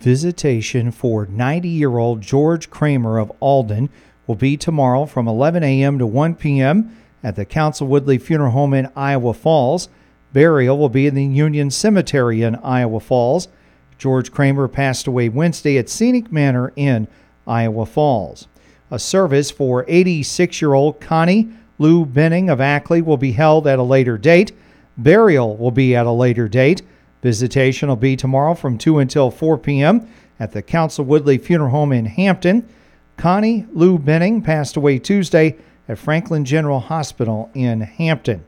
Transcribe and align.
Visitation 0.00 0.90
for 0.90 1.26
90 1.26 1.68
year 1.68 1.98
old 1.98 2.20
George 2.20 2.70
Kramer 2.70 3.18
of 3.18 3.32
Alden 3.40 3.88
will 4.26 4.34
be 4.34 4.56
tomorrow 4.56 5.06
from 5.06 5.26
11 5.26 5.62
a.m. 5.62 5.98
to 5.98 6.06
1 6.06 6.34
p.m. 6.34 6.96
at 7.22 7.36
the 7.36 7.44
Council 7.44 7.86
Woodley 7.86 8.18
Funeral 8.18 8.52
Home 8.52 8.74
in 8.74 8.90
Iowa 8.94 9.34
Falls. 9.34 9.88
Burial 10.32 10.76
will 10.76 10.88
be 10.88 11.06
in 11.06 11.14
the 11.14 11.24
Union 11.24 11.70
Cemetery 11.70 12.42
in 12.42 12.56
Iowa 12.56 13.00
Falls. 13.00 13.48
George 13.98 14.30
Kramer 14.30 14.68
passed 14.68 15.06
away 15.06 15.28
Wednesday 15.28 15.78
at 15.78 15.88
Scenic 15.88 16.30
Manor 16.30 16.72
in 16.76 17.08
Iowa 17.46 17.86
Falls. 17.86 18.48
A 18.90 18.98
service 18.98 19.50
for 19.50 19.84
86 19.88 20.60
year 20.60 20.74
old 20.74 21.00
Connie 21.00 21.48
Lou 21.78 22.04
Benning 22.04 22.50
of 22.50 22.60
Ackley 22.60 23.02
will 23.02 23.16
be 23.16 23.32
held 23.32 23.66
at 23.66 23.78
a 23.78 23.82
later 23.82 24.18
date. 24.18 24.52
Burial 24.96 25.56
will 25.56 25.70
be 25.70 25.96
at 25.96 26.06
a 26.06 26.12
later 26.12 26.48
date. 26.48 26.82
Visitation 27.26 27.88
will 27.88 27.96
be 27.96 28.14
tomorrow 28.14 28.54
from 28.54 28.78
2 28.78 29.00
until 29.00 29.32
4 29.32 29.58
p.m. 29.58 30.08
at 30.38 30.52
the 30.52 30.62
Council 30.62 31.04
Woodley 31.04 31.38
Funeral 31.38 31.72
Home 31.72 31.90
in 31.90 32.04
Hampton. 32.04 32.68
Connie 33.16 33.66
Lou 33.72 33.98
Benning 33.98 34.42
passed 34.42 34.76
away 34.76 35.00
Tuesday 35.00 35.56
at 35.88 35.98
Franklin 35.98 36.44
General 36.44 36.78
Hospital 36.78 37.50
in 37.52 37.80
Hampton. 37.80 38.44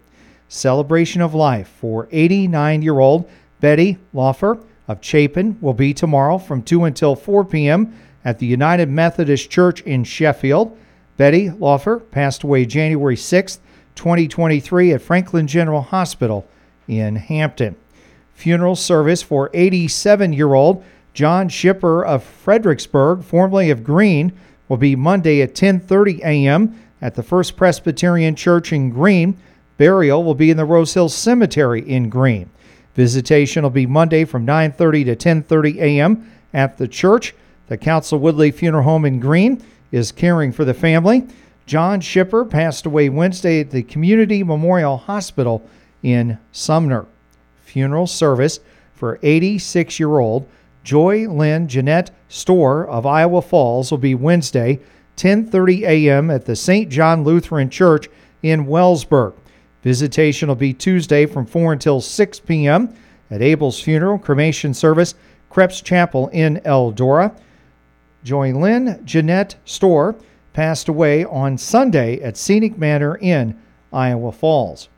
Celebration 0.46 1.20
of 1.20 1.34
life 1.34 1.66
for 1.66 2.06
89 2.12 2.82
year 2.82 3.00
old 3.00 3.28
Betty 3.58 3.98
Laufer 4.14 4.64
of 4.86 5.04
Chapin 5.04 5.58
will 5.60 5.74
be 5.74 5.92
tomorrow 5.92 6.38
from 6.38 6.62
2 6.62 6.84
until 6.84 7.16
4 7.16 7.46
p.m. 7.46 7.98
at 8.24 8.38
the 8.38 8.46
United 8.46 8.88
Methodist 8.88 9.50
Church 9.50 9.80
in 9.80 10.04
Sheffield. 10.04 10.78
Betty 11.16 11.50
Laufer 11.50 11.98
passed 12.12 12.44
away 12.44 12.64
January 12.64 13.16
6, 13.16 13.58
2023, 13.96 14.92
at 14.92 15.02
Franklin 15.02 15.48
General 15.48 15.82
Hospital 15.82 16.46
in 16.86 17.16
Hampton. 17.16 17.74
Funeral 18.38 18.76
service 18.76 19.20
for 19.20 19.50
87 19.52 20.32
year 20.32 20.54
old 20.54 20.84
John 21.12 21.48
Shipper 21.48 22.04
of 22.04 22.22
Fredericksburg, 22.22 23.24
formerly 23.24 23.68
of 23.68 23.82
Greene, 23.82 24.32
will 24.68 24.76
be 24.76 24.94
Monday 24.94 25.42
at 25.42 25.56
10:30 25.56 26.20
a.m. 26.20 26.80
at 27.02 27.16
the 27.16 27.24
First 27.24 27.56
Presbyterian 27.56 28.36
Church 28.36 28.72
in 28.72 28.90
Greene. 28.90 29.36
Burial 29.76 30.22
will 30.22 30.36
be 30.36 30.52
in 30.52 30.56
the 30.56 30.64
Rose 30.64 30.94
Hill 30.94 31.08
Cemetery 31.08 31.80
in 31.80 32.08
Greene. 32.08 32.48
Visitation 32.94 33.64
will 33.64 33.70
be 33.70 33.86
Monday 33.86 34.24
from 34.24 34.46
9:30 34.46 35.06
to 35.06 35.16
10:30 35.16 35.80
a.m. 35.80 36.30
at 36.54 36.78
the 36.78 36.86
church. 36.86 37.34
The 37.66 37.76
Council 37.76 38.20
Woodley 38.20 38.52
Funeral 38.52 38.84
Home 38.84 39.04
in 39.04 39.18
Greene 39.18 39.60
is 39.90 40.12
caring 40.12 40.52
for 40.52 40.64
the 40.64 40.74
family. 40.74 41.26
John 41.66 42.00
Shipper 42.00 42.44
passed 42.44 42.86
away 42.86 43.08
Wednesday 43.08 43.58
at 43.62 43.72
the 43.72 43.82
Community 43.82 44.44
Memorial 44.44 44.96
Hospital 44.96 45.68
in 46.04 46.38
Sumner. 46.52 47.06
Funeral 47.68 48.06
service 48.06 48.60
for 48.94 49.18
86 49.22 50.00
year 50.00 50.18
old 50.18 50.48
Joy 50.82 51.28
Lynn 51.28 51.68
Jeanette 51.68 52.10
Store 52.28 52.88
of 52.88 53.04
Iowa 53.04 53.42
Falls 53.42 53.90
will 53.90 53.98
be 53.98 54.14
Wednesday, 54.14 54.80
10:30 55.18 55.82
a.m. 55.82 56.30
at 56.30 56.46
the 56.46 56.56
St. 56.56 56.88
John 56.88 57.24
Lutheran 57.24 57.68
Church 57.68 58.08
in 58.42 58.64
Wellsburg. 58.64 59.34
Visitation 59.82 60.48
will 60.48 60.54
be 60.54 60.72
Tuesday 60.72 61.26
from 61.26 61.44
4 61.44 61.74
until 61.74 62.00
6 62.00 62.40
p.m. 62.40 62.94
at 63.30 63.42
Abel's 63.42 63.80
Funeral 63.80 64.18
Cremation 64.18 64.72
Service, 64.72 65.14
Krebs 65.50 65.82
Chapel 65.82 66.28
in 66.28 66.62
Eldora. 66.64 67.38
Joy 68.24 68.52
Lynn 68.52 69.02
Jeanette 69.04 69.56
Store 69.66 70.16
passed 70.54 70.88
away 70.88 71.22
on 71.26 71.58
Sunday 71.58 72.18
at 72.22 72.38
Scenic 72.38 72.78
Manor 72.78 73.16
in 73.16 73.60
Iowa 73.92 74.32
Falls. 74.32 74.88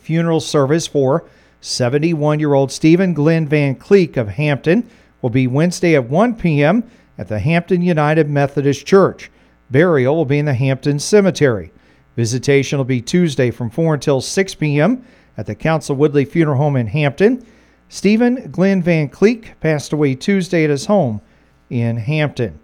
Funeral 0.00 0.40
service 0.40 0.88
for 0.88 1.24
71 1.64 2.40
year 2.40 2.52
old 2.52 2.70
Stephen 2.70 3.14
Glenn 3.14 3.48
Van 3.48 3.74
Cleek 3.74 4.18
of 4.18 4.28
Hampton 4.28 4.86
will 5.22 5.30
be 5.30 5.46
Wednesday 5.46 5.94
at 5.94 6.10
1 6.10 6.36
p.m. 6.36 6.84
at 7.16 7.28
the 7.28 7.38
Hampton 7.38 7.80
United 7.80 8.28
Methodist 8.28 8.84
Church. 8.84 9.30
Burial 9.70 10.14
will 10.14 10.26
be 10.26 10.38
in 10.38 10.44
the 10.44 10.52
Hampton 10.52 10.98
Cemetery. 10.98 11.72
Visitation 12.16 12.76
will 12.76 12.84
be 12.84 13.00
Tuesday 13.00 13.50
from 13.50 13.70
4 13.70 13.94
until 13.94 14.20
6 14.20 14.54
p.m. 14.56 15.06
at 15.38 15.46
the 15.46 15.54
Council 15.54 15.96
Woodley 15.96 16.26
Funeral 16.26 16.58
Home 16.58 16.76
in 16.76 16.86
Hampton. 16.86 17.42
Stephen 17.88 18.50
Glenn 18.50 18.82
Van 18.82 19.08
Cleek 19.08 19.58
passed 19.60 19.94
away 19.94 20.14
Tuesday 20.14 20.64
at 20.64 20.70
his 20.70 20.84
home 20.84 21.22
in 21.70 21.96
Hampton. 21.96 22.60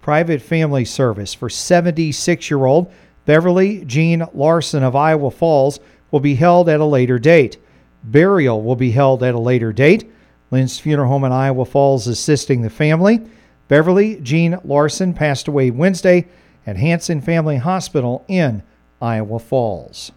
Private 0.00 0.40
family 0.40 0.84
service 0.84 1.34
for 1.34 1.50
76 1.50 2.50
year 2.50 2.66
old 2.66 2.92
Beverly 3.24 3.84
Jean 3.84 4.28
Larson 4.32 4.84
of 4.84 4.94
Iowa 4.94 5.32
Falls 5.32 5.80
will 6.12 6.20
be 6.20 6.36
held 6.36 6.68
at 6.68 6.78
a 6.78 6.84
later 6.84 7.18
date. 7.18 7.58
Burial 8.04 8.62
will 8.62 8.76
be 8.76 8.90
held 8.90 9.22
at 9.22 9.34
a 9.34 9.38
later 9.38 9.72
date. 9.72 10.10
Lynn's 10.50 10.78
Funeral 10.78 11.08
Home 11.08 11.24
in 11.24 11.32
Iowa 11.32 11.64
Falls 11.64 12.06
assisting 12.06 12.62
the 12.62 12.70
family. 12.70 13.20
Beverly 13.68 14.20
Jean 14.20 14.58
Larson 14.62 15.14
passed 15.14 15.48
away 15.48 15.70
Wednesday 15.70 16.26
at 16.66 16.76
Hansen 16.76 17.20
Family 17.20 17.56
Hospital 17.56 18.24
in 18.28 18.62
Iowa 19.00 19.38
Falls. 19.38 20.12